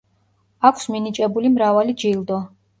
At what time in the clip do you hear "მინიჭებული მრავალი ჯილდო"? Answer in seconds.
0.95-2.45